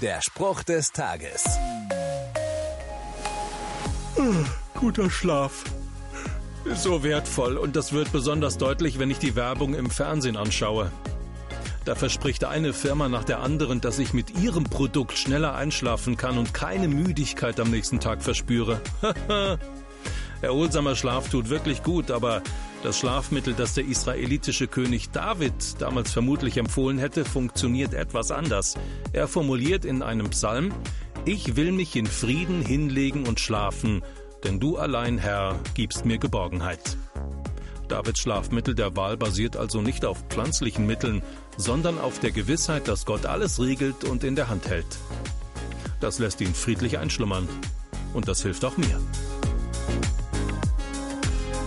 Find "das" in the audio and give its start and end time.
7.76-7.92, 22.82-22.98, 23.54-23.74, 46.00-46.18, 48.26-48.42